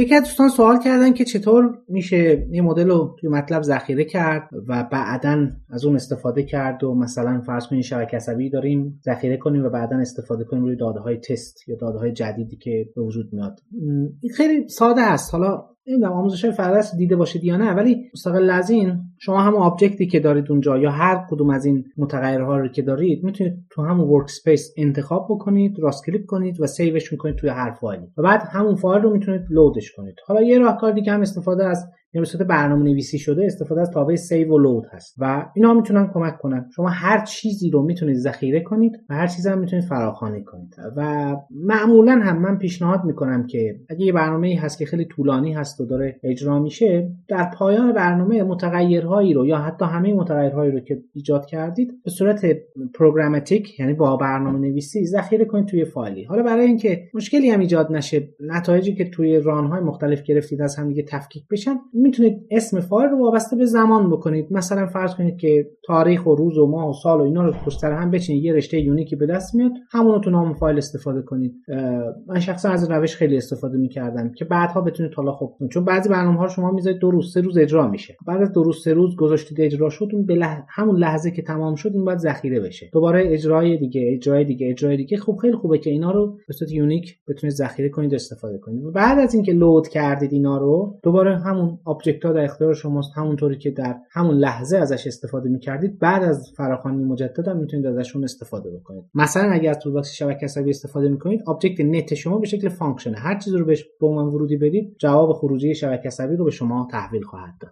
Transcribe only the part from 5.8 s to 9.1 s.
اون استفاده کرد و مثلا فرض کنید شبکه عصبی داریم